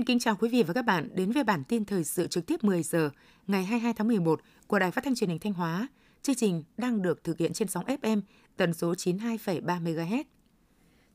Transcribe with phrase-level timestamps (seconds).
[0.00, 2.46] Xin kính chào quý vị và các bạn đến với bản tin thời sự trực
[2.46, 3.10] tiếp 10 giờ
[3.46, 5.88] ngày 22 tháng 11 của Đài Phát thanh Truyền hình Thanh Hóa.
[6.22, 8.20] Chương trình đang được thực hiện trên sóng FM
[8.56, 10.24] tần số 92,3 MHz.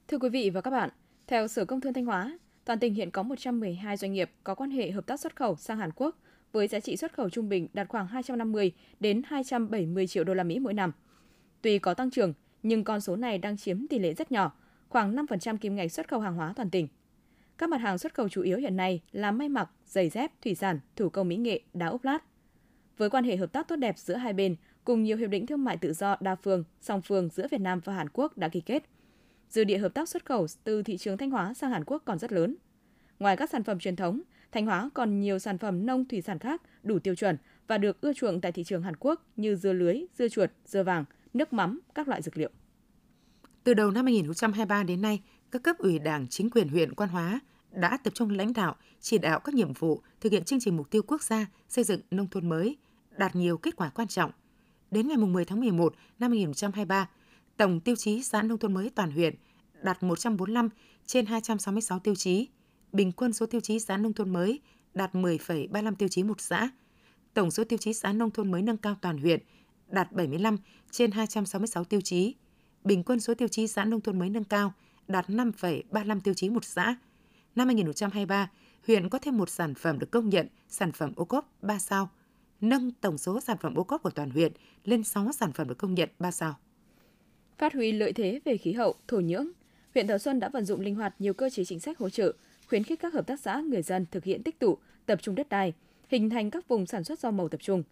[0.07, 0.89] Thưa quý vị và các bạn,
[1.27, 4.71] theo Sở Công Thương Thanh Hóa, toàn tỉnh hiện có 112 doanh nghiệp có quan
[4.71, 6.17] hệ hợp tác xuất khẩu sang Hàn Quốc
[6.51, 10.43] với giá trị xuất khẩu trung bình đạt khoảng 250 đến 270 triệu đô la
[10.43, 10.91] Mỹ mỗi năm.
[11.61, 14.51] Tuy có tăng trưởng, nhưng con số này đang chiếm tỷ lệ rất nhỏ,
[14.89, 16.87] khoảng 5% kim ngạch xuất khẩu hàng hóa toàn tỉnh.
[17.57, 20.55] Các mặt hàng xuất khẩu chủ yếu hiện nay là may mặc, giày dép, thủy
[20.55, 22.19] sản, thủ công mỹ nghệ, đá ốp lát.
[22.97, 25.63] Với quan hệ hợp tác tốt đẹp giữa hai bên, cùng nhiều hiệp định thương
[25.63, 28.61] mại tự do đa phương, song phương giữa Việt Nam và Hàn Quốc đã ký
[28.61, 28.83] kết,
[29.49, 32.19] dư địa hợp tác xuất khẩu từ thị trường Thanh Hóa sang Hàn Quốc còn
[32.19, 32.55] rất lớn.
[33.19, 36.39] Ngoài các sản phẩm truyền thống, Thanh Hóa còn nhiều sản phẩm nông thủy sản
[36.39, 37.37] khác đủ tiêu chuẩn
[37.67, 40.83] và được ưa chuộng tại thị trường Hàn Quốc như dưa lưới, dưa chuột, dưa
[40.83, 42.49] vàng, nước mắm, các loại dược liệu.
[43.63, 47.39] Từ đầu năm 2023 đến nay, các cấp ủy Đảng, chính quyền huyện Quan Hóa
[47.75, 50.89] đã tập trung lãnh đạo, chỉ đạo các nhiệm vụ thực hiện chương trình mục
[50.89, 52.77] tiêu quốc gia xây dựng nông thôn mới,
[53.17, 54.31] đạt nhiều kết quả quan trọng.
[54.91, 57.09] Đến ngày 10 tháng 11 năm 2023,
[57.57, 59.35] tổng tiêu chí xã nông thôn mới toàn huyện
[59.83, 60.69] đạt 145
[61.05, 62.47] trên 266 tiêu chí,
[62.91, 64.59] bình quân số tiêu chí xã nông thôn mới
[64.93, 66.69] đạt 10,35 tiêu chí một xã.
[67.33, 69.39] Tổng số tiêu chí xã nông thôn mới nâng cao toàn huyện
[69.87, 70.57] đạt 75
[70.91, 72.35] trên 266 tiêu chí,
[72.83, 74.73] bình quân số tiêu chí xã nông thôn mới nâng cao
[75.07, 76.95] đạt 5,35 tiêu chí một xã.
[77.55, 78.49] Năm 2023,
[78.87, 82.09] huyện có thêm một sản phẩm được công nhận sản phẩm ô cốp 3 sao,
[82.61, 84.51] nâng tổng số sản phẩm ô cốp của toàn huyện
[84.83, 86.55] lên 6 sản phẩm được công nhận 3 sao.
[87.57, 89.47] Phát huy lợi thế về khí hậu, thổ nhưỡng,
[89.93, 92.33] huyện Thọ Xuân đã vận dụng linh hoạt nhiều cơ chế chính sách hỗ trợ,
[92.67, 95.49] khuyến khích các hợp tác xã người dân thực hiện tích tụ, tập trung đất
[95.49, 95.73] đai,
[96.07, 97.83] hình thành các vùng sản xuất rau màu tập trung.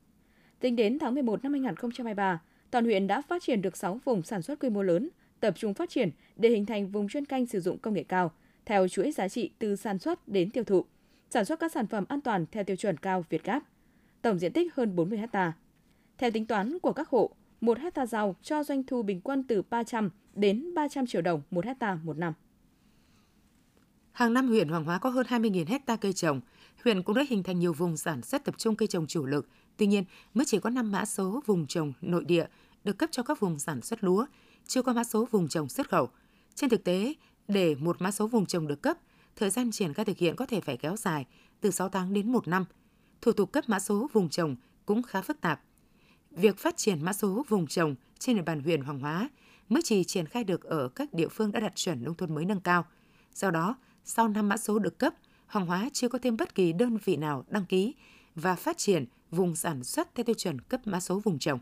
[0.59, 2.41] Tính đến tháng 11 năm 2023,
[2.71, 5.73] toàn huyện đã phát triển được 6 vùng sản xuất quy mô lớn, tập trung
[5.73, 8.31] phát triển để hình thành vùng chuyên canh sử dụng công nghệ cao,
[8.65, 10.85] theo chuỗi giá trị từ sản xuất đến tiêu thụ,
[11.29, 13.63] sản xuất các sản phẩm an toàn theo tiêu chuẩn cao Việt Gáp,
[14.21, 15.53] Tổng diện tích hơn 40 ha.
[16.17, 19.61] Theo tính toán của các hộ, 1 hecta rau cho doanh thu bình quân từ
[19.69, 22.33] 300 đến 300 triệu đồng một hecta một năm.
[24.11, 26.41] Hàng năm huyện Hoàng Hóa có hơn 20.000 hecta cây trồng.
[26.83, 29.49] Huyện cũng đã hình thành nhiều vùng sản xuất tập trung cây trồng chủ lực.
[29.77, 30.03] Tuy nhiên,
[30.33, 32.45] mới chỉ có 5 mã số vùng trồng nội địa
[32.83, 34.25] được cấp cho các vùng sản xuất lúa,
[34.67, 36.09] chưa có mã số vùng trồng xuất khẩu.
[36.55, 37.13] Trên thực tế,
[37.47, 38.97] để một mã số vùng trồng được cấp,
[39.35, 41.25] thời gian triển khai thực hiện có thể phải kéo dài
[41.61, 42.65] từ 6 tháng đến 1 năm.
[43.21, 44.55] Thủ tục cấp mã số vùng trồng
[44.85, 45.61] cũng khá phức tạp.
[46.31, 49.29] Việc phát triển mã số vùng trồng trên địa bàn huyện Hoàng Hóa
[49.69, 52.45] mới chỉ triển khai được ở các địa phương đã đạt chuẩn nông thôn mới
[52.45, 52.85] nâng cao.
[53.33, 55.13] Do đó, sau năm mã số được cấp,
[55.47, 57.93] Hoàng Hóa chưa có thêm bất kỳ đơn vị nào đăng ký
[58.35, 61.59] và phát triển vùng sản xuất theo tiêu chuẩn cấp mã số vùng trồng.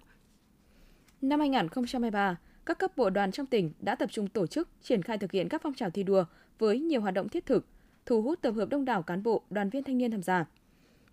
[1.22, 5.18] Năm 2023, các cấp bộ đoàn trong tỉnh đã tập trung tổ chức, triển khai
[5.18, 6.26] thực hiện các phong trào thi đua
[6.60, 7.66] với nhiều hoạt động thiết thực,
[8.06, 10.46] thu hút tập hợp đông đảo cán bộ, đoàn viên thanh niên tham gia.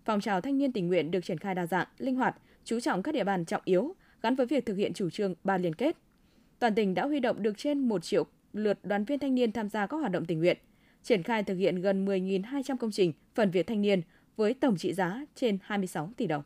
[0.05, 3.03] Phong trào thanh niên tình nguyện được triển khai đa dạng, linh hoạt, chú trọng
[3.03, 5.97] các địa bàn trọng yếu gắn với việc thực hiện chủ trương ba liên kết.
[6.59, 9.69] Toàn tỉnh đã huy động được trên 1 triệu lượt đoàn viên thanh niên tham
[9.69, 10.57] gia các hoạt động tình nguyện,
[11.03, 14.03] triển khai thực hiện gần 10.200 công trình phần việc thanh niên
[14.37, 16.43] với tổng trị giá trên 26 tỷ đồng.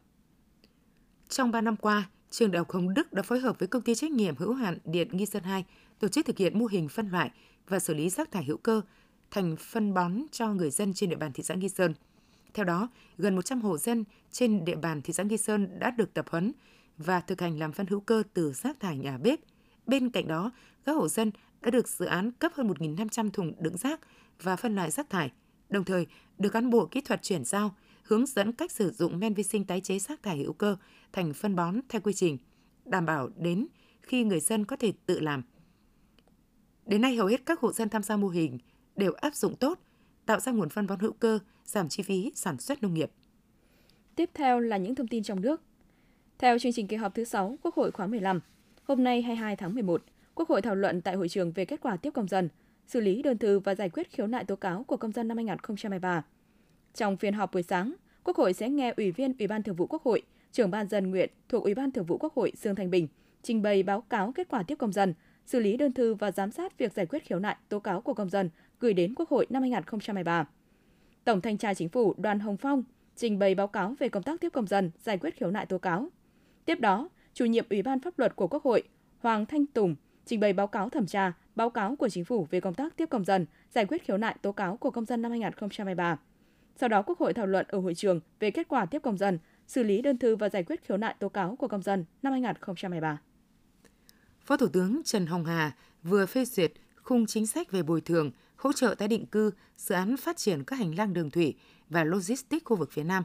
[1.29, 3.95] Trong 3 năm qua, trường Đại học Hồng Đức đã phối hợp với công ty
[3.95, 5.65] trách nhiệm hữu hạn Điện Nghi Sơn 2
[5.99, 7.31] tổ chức thực hiện mô hình phân loại
[7.69, 8.81] và xử lý rác thải hữu cơ
[9.31, 11.95] thành phân bón cho người dân trên địa bàn thị xã Nghi Sơn.
[12.55, 12.89] Theo đó,
[13.19, 16.53] gần 100 hộ dân trên địa bàn thị xã Nghi Sơn đã được tập huấn
[16.99, 19.41] và thực hành làm phân hữu cơ từ rác thải nhà bếp.
[19.87, 20.51] Bên cạnh đó,
[20.85, 24.01] các hộ dân đã được dự án cấp hơn 1.500 thùng đựng rác
[24.43, 25.31] và phân loại rác thải,
[25.69, 26.07] đồng thời
[26.39, 29.65] được cán bộ kỹ thuật chuyển giao, hướng dẫn cách sử dụng men vi sinh
[29.65, 30.77] tái chế rác thải hữu cơ
[31.13, 32.39] thành phân bón theo quy trình,
[32.85, 33.67] đảm bảo đến
[34.03, 35.43] khi người dân có thể tự làm.
[36.87, 38.59] Đến nay hầu hết các hộ dân tham gia mô hình
[38.97, 39.79] đều áp dụng tốt,
[40.27, 43.11] tạo ra nguồn phân bón hữu cơ, giảm chi phí sản xuất nông nghiệp.
[44.15, 45.63] Tiếp theo là những thông tin trong nước.
[46.39, 48.41] Theo chương trình kỳ họp thứ 6 Quốc hội khóa 15,
[48.85, 50.03] hôm nay 22 tháng 11,
[50.35, 52.49] Quốc hội thảo luận tại hội trường về kết quả tiếp công dân,
[52.87, 55.37] xử lý đơn thư và giải quyết khiếu nại tố cáo của công dân năm
[55.37, 56.25] 2023.
[56.95, 57.95] Trong phiên họp buổi sáng,
[58.25, 60.23] Quốc hội sẽ nghe Ủy viên Ủy ban Thường vụ Quốc hội,
[60.53, 63.09] trưởng ban dân nguyện thuộc Ủy ban Thường vụ Quốc hội Dương Thanh Bình
[63.43, 65.15] trình bày báo cáo kết quả tiếp công dân,
[65.47, 68.15] xử lý đơn thư và giám sát việc giải quyết khiếu nại tố cáo của
[68.15, 68.51] công dân
[68.81, 70.49] gửi đến Quốc hội năm 2023.
[71.25, 72.85] Tổng thanh tra Chính phủ Đoàn Hồng Phong
[73.17, 75.79] trình bày báo cáo về công tác tiếp công dân, giải quyết khiếu nại tố
[75.79, 76.09] cáo.
[76.65, 78.83] Tiếp đó, chủ nhiệm Ủy ban pháp luật của Quốc hội
[79.19, 79.95] Hoàng Thanh Tùng
[80.25, 83.07] trình bày báo cáo thẩm tra, báo cáo của Chính phủ về công tác tiếp
[83.07, 86.19] công dân, giải quyết khiếu nại tố cáo của công dân năm 2023.
[86.77, 89.39] Sau đó, Quốc hội thảo luận ở hội trường về kết quả tiếp công dân,
[89.67, 92.33] xử lý đơn thư và giải quyết khiếu nại tố cáo của công dân năm
[92.33, 93.21] 2023.
[94.41, 95.73] Phó Thủ tướng Trần Hồng Hà
[96.03, 99.95] vừa phê duyệt khung chính sách về bồi thường, hỗ trợ tái định cư, dự
[99.95, 101.55] án phát triển các hành lang đường thủy
[101.89, 103.25] và logistics khu vực phía Nam.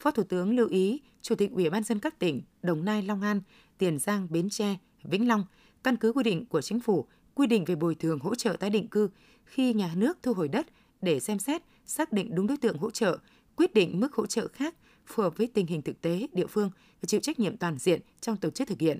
[0.00, 3.22] Phó Thủ tướng lưu ý, Chủ tịch Ủy ban dân các tỉnh Đồng Nai, Long
[3.22, 3.40] An,
[3.78, 5.44] Tiền Giang, Bến Tre, Vĩnh Long
[5.84, 8.70] căn cứ quy định của chính phủ, quy định về bồi thường hỗ trợ tái
[8.70, 9.08] định cư
[9.44, 10.66] khi nhà nước thu hồi đất
[11.02, 13.18] để xem xét, xác định đúng đối tượng hỗ trợ,
[13.56, 14.74] quyết định mức hỗ trợ khác
[15.06, 16.70] phù hợp với tình hình thực tế địa phương
[17.02, 18.98] và chịu trách nhiệm toàn diện trong tổ chức thực hiện.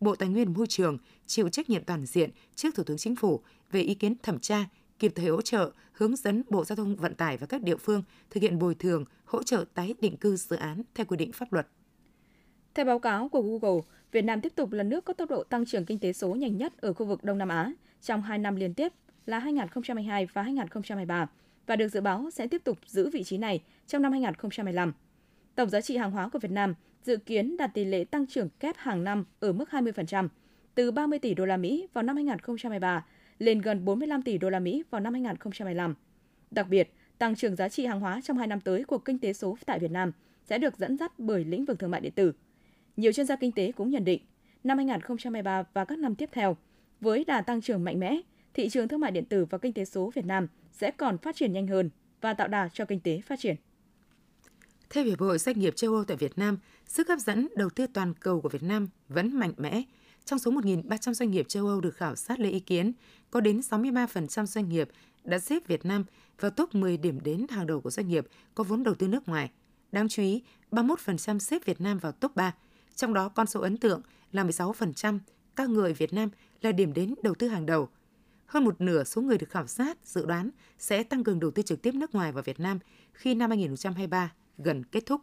[0.00, 3.40] Bộ Tài nguyên Môi trường chịu trách nhiệm toàn diện trước Thủ tướng Chính phủ
[3.70, 4.64] về ý kiến thẩm tra,
[4.98, 8.02] kịp thời hỗ trợ, hướng dẫn Bộ Giao thông Vận tải và các địa phương
[8.30, 11.52] thực hiện bồi thường, hỗ trợ tái định cư dự án theo quy định pháp
[11.52, 11.66] luật.
[12.74, 13.80] Theo báo cáo của Google,
[14.12, 16.56] Việt Nam tiếp tục là nước có tốc độ tăng trưởng kinh tế số nhanh
[16.56, 17.72] nhất ở khu vực Đông Nam Á
[18.02, 18.92] trong 2 năm liên tiếp
[19.26, 21.26] là 2022 và 2023
[21.68, 24.92] và được dự báo sẽ tiếp tục giữ vị trí này trong năm 2015.
[25.54, 28.48] Tổng giá trị hàng hóa của Việt Nam dự kiến đạt tỷ lệ tăng trưởng
[28.60, 30.28] kép hàng năm ở mức 20%,
[30.74, 33.04] từ 30 tỷ đô la Mỹ vào năm 2023
[33.38, 35.94] lên gần 45 tỷ đô la Mỹ vào năm 2025.
[36.50, 39.32] Đặc biệt, tăng trưởng giá trị hàng hóa trong 2 năm tới của kinh tế
[39.32, 40.12] số tại Việt Nam
[40.44, 42.32] sẽ được dẫn dắt bởi lĩnh vực thương mại điện tử.
[42.96, 44.22] Nhiều chuyên gia kinh tế cũng nhận định,
[44.64, 46.56] năm 2023 và các năm tiếp theo,
[47.00, 48.20] với đà tăng trưởng mạnh mẽ,
[48.58, 51.36] thị trường thương mại điện tử và kinh tế số Việt Nam sẽ còn phát
[51.36, 51.90] triển nhanh hơn
[52.20, 53.56] và tạo đà cho kinh tế phát triển.
[54.90, 57.86] Theo Hiệp hội Doanh nghiệp châu Âu tại Việt Nam, sức hấp dẫn đầu tư
[57.86, 59.82] toàn cầu của Việt Nam vẫn mạnh mẽ.
[60.24, 62.92] Trong số 1.300 doanh nghiệp châu Âu được khảo sát lấy ý kiến,
[63.30, 64.88] có đến 63% doanh nghiệp
[65.24, 66.04] đã xếp Việt Nam
[66.40, 69.28] vào top 10 điểm đến hàng đầu của doanh nghiệp có vốn đầu tư nước
[69.28, 69.50] ngoài.
[69.92, 72.54] Đáng chú ý, 31% xếp Việt Nam vào top 3,
[72.94, 74.02] trong đó con số ấn tượng
[74.32, 75.18] là 16%
[75.56, 76.28] các người Việt Nam
[76.62, 77.88] là điểm đến đầu tư hàng đầu.
[78.48, 81.62] Hơn một nửa số người được khảo sát dự đoán sẽ tăng cường đầu tư
[81.62, 82.78] trực tiếp nước ngoài vào Việt Nam
[83.12, 85.20] khi năm 2023 gần kết thúc.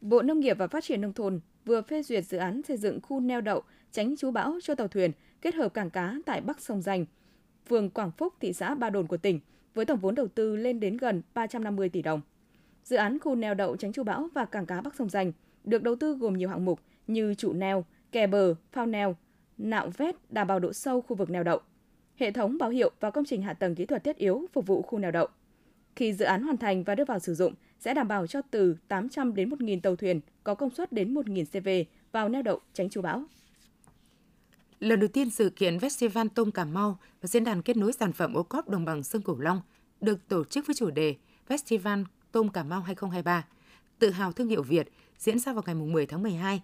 [0.00, 3.00] Bộ Nông nghiệp và Phát triển Nông thôn vừa phê duyệt dự án xây dựng
[3.02, 6.60] khu neo đậu tránh trú bão cho tàu thuyền kết hợp cảng cá tại Bắc
[6.60, 7.06] Sông Danh,
[7.68, 9.40] phường Quảng Phúc, thị xã Ba Đồn của tỉnh,
[9.74, 12.20] với tổng vốn đầu tư lên đến gần 350 tỷ đồng.
[12.84, 15.32] Dự án khu neo đậu tránh trú bão và cảng cá Bắc Sông Danh
[15.64, 19.16] được đầu tư gồm nhiều hạng mục như trụ neo, kè bờ, phao neo,
[19.58, 21.60] nạo vét đảm bảo độ sâu khu vực neo đậu,
[22.16, 24.82] hệ thống báo hiệu và công trình hạ tầng kỹ thuật thiết yếu phục vụ
[24.82, 25.28] khu neo đậu.
[25.96, 28.76] Khi dự án hoàn thành và đưa vào sử dụng, sẽ đảm bảo cho từ
[28.88, 32.90] 800 đến 1.000 tàu thuyền có công suất đến 1.000 CV vào neo đậu tránh
[32.90, 33.24] chú bão.
[34.80, 38.12] Lần đầu tiên sự kiện Festival Tôm Cà Mau và Diễn đàn kết nối sản
[38.12, 39.60] phẩm ô cóp đồng bằng sông Cửu Long
[40.00, 41.14] được tổ chức với chủ đề
[41.48, 43.46] Festival Tôm Cà Mau 2023,
[43.98, 46.62] tự hào thương hiệu Việt diễn ra vào ngày 10 tháng 12.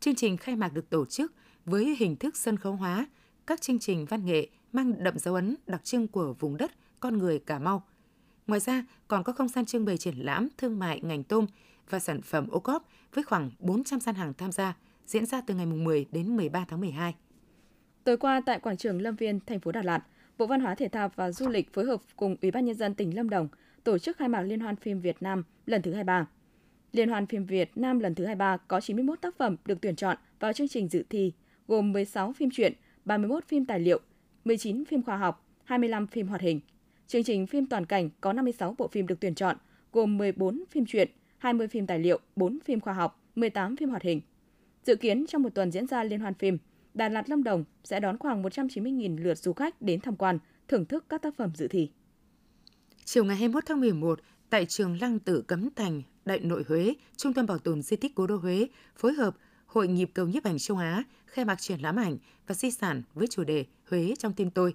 [0.00, 1.32] Chương trình khai mạc được tổ chức
[1.64, 3.06] với hình thức sân khấu hóa,
[3.46, 7.18] các chương trình văn nghệ mang đậm dấu ấn đặc trưng của vùng đất con
[7.18, 7.82] người Cà Mau.
[8.46, 11.46] Ngoài ra, còn có không gian trưng bày triển lãm thương mại ngành tôm
[11.90, 14.76] và sản phẩm ô cóp với khoảng 400 gian hàng tham gia,
[15.06, 17.14] diễn ra từ ngày 10 đến 13 tháng 12.
[18.04, 20.00] Tối qua tại quảng trường Lâm Viên, thành phố Đà Lạt,
[20.38, 22.94] Bộ Văn hóa Thể thao và Du lịch phối hợp cùng Ủy ban nhân dân
[22.94, 23.48] tỉnh Lâm Đồng
[23.84, 26.26] tổ chức khai mạc Liên hoan phim Việt Nam lần thứ 23.
[26.92, 30.16] Liên hoan phim Việt Nam lần thứ 23 có 91 tác phẩm được tuyển chọn
[30.40, 31.32] vào chương trình dự thi,
[31.68, 32.72] gồm 16 phim truyện,
[33.04, 34.00] 31 phim tài liệu,
[34.44, 36.60] 19 phim khoa học, 25 phim hoạt hình.
[37.06, 39.56] Chương trình phim toàn cảnh có 56 bộ phim được tuyển chọn,
[39.92, 44.02] gồm 14 phim truyện, 20 phim tài liệu, 4 phim khoa học, 18 phim hoạt
[44.02, 44.20] hình.
[44.82, 46.58] Dự kiến trong một tuần diễn ra liên hoan phim,
[46.94, 50.84] Đà Lạt Lâm Đồng sẽ đón khoảng 190.000 lượt du khách đến tham quan, thưởng
[50.84, 51.90] thức các tác phẩm dự thi.
[53.04, 54.20] Chiều ngày 21 tháng 11,
[54.50, 58.12] tại trường Lăng Tử Cấm Thành, Đại Nội Huế, Trung tâm Bảo tồn Di tích
[58.14, 59.36] Cố đô Huế phối hợp
[59.74, 63.02] Hội nhịp cầu nhiếp ảnh châu Á khai mạc triển lãm ảnh và di sản
[63.14, 64.74] với chủ đề Huế trong tim tôi.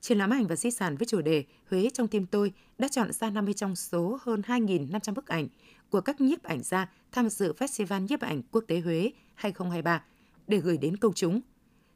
[0.00, 3.12] Triển lãm ảnh và di sản với chủ đề Huế trong tim tôi đã chọn
[3.12, 5.48] ra 50 trong số hơn 2.500 bức ảnh
[5.90, 10.02] của các nhiếp ảnh gia tham dự Festival nhiếp ảnh quốc tế Huế 2023
[10.46, 11.40] để gửi đến công chúng.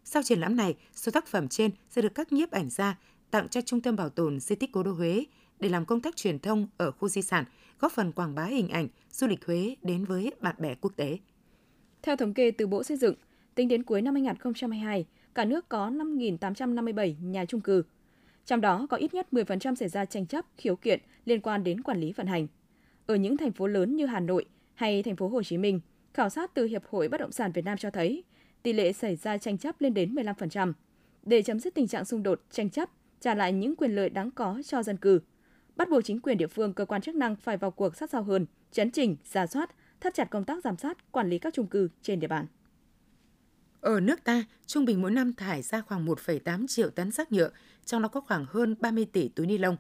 [0.05, 2.99] Sau triển lãm này, số tác phẩm trên sẽ được các nhiếp ảnh gia
[3.31, 5.25] tặng cho Trung tâm Bảo tồn Di tích Cố đô Huế
[5.61, 7.45] để làm công tác truyền thông ở khu di sản,
[7.81, 11.19] góp phần quảng bá hình ảnh du lịch Huế đến với bạn bè quốc tế.
[12.03, 13.15] Theo thống kê từ Bộ Xây dựng,
[13.55, 17.83] tính đến cuối năm 2022, cả nước có 5.857 nhà trung cư.
[18.47, 21.83] Trong đó có ít nhất 10% xảy ra tranh chấp, khiếu kiện liên quan đến
[21.83, 22.47] quản lý vận hành.
[23.07, 24.45] Ở những thành phố lớn như Hà Nội
[24.75, 25.81] hay thành phố Hồ Chí Minh,
[26.15, 28.25] khảo sát từ Hiệp hội Bất động sản Việt Nam cho thấy
[28.63, 30.73] tỷ lệ xảy ra tranh chấp lên đến 15%.
[31.23, 32.91] Để chấm dứt tình trạng xung đột, tranh chấp,
[33.21, 35.21] trả lại những quyền lợi đáng có cho dân cư,
[35.77, 38.23] bắt buộc chính quyền địa phương, cơ quan chức năng phải vào cuộc sát sao
[38.23, 39.71] hơn, chấn chỉnh, giả soát,
[40.03, 42.47] thắt chặt công tác giám sát, quản lý các chung cư trên địa bàn.
[43.81, 47.51] Ở nước ta, trung bình mỗi năm thải ra khoảng 1,8 triệu tấn rác nhựa,
[47.85, 49.77] trong đó có khoảng hơn 30 tỷ túi ni lông.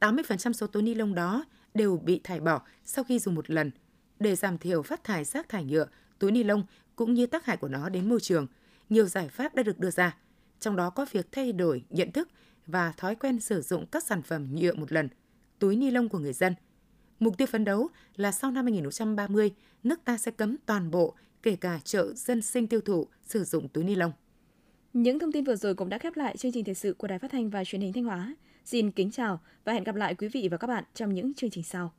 [0.00, 3.70] 80% số túi ni lông đó đều bị thải bỏ sau khi dùng một lần.
[4.18, 5.86] Để giảm thiểu phát thải rác thải nhựa,
[6.18, 6.64] túi ni lông
[6.96, 8.46] cũng như tác hại của nó đến môi trường,
[8.88, 10.16] nhiều giải pháp đã được đưa ra.
[10.60, 12.28] Trong đó có việc thay đổi nhận thức
[12.66, 15.08] và thói quen sử dụng các sản phẩm nhựa một lần,
[15.58, 16.54] túi ni lông của người dân.
[17.20, 19.50] Mục tiêu phấn đấu là sau năm 2030,
[19.82, 23.68] nước ta sẽ cấm toàn bộ, kể cả chợ dân sinh tiêu thụ, sử dụng
[23.68, 24.12] túi ni lông.
[24.92, 27.18] Những thông tin vừa rồi cũng đã khép lại chương trình thời sự của Đài
[27.18, 28.34] Phát thanh và Truyền hình Thanh Hóa.
[28.64, 31.50] Xin kính chào và hẹn gặp lại quý vị và các bạn trong những chương
[31.50, 31.92] trình sau.